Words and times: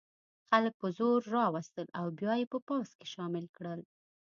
خلک 0.49 0.73
په 0.81 0.87
زور 0.97 1.19
را 1.35 1.45
وستل 1.55 1.87
او 1.99 2.05
بیا 2.19 2.33
یې 2.39 2.45
په 2.53 2.59
پوځ 2.67 2.89
کې 2.97 3.05
شامل 3.13 3.45
کړل. 3.55 3.81